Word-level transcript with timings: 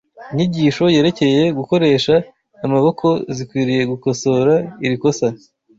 Inyigisho 0.31 0.83
yerekeye 0.95 1.41
gukoresha 1.57 2.15
amaboko 2.65 3.07
zikwiriye 3.35 3.83
gukosora 3.91 4.53
iri 4.85 4.97
kosa 5.03 5.27